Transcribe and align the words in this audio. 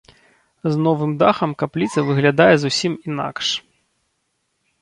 З 0.67 0.71
новым 0.85 1.11
дахам 1.21 1.51
капліца 1.63 1.99
выглядае 2.09 2.49
зусім 2.65 2.93
інакш. 3.11 3.47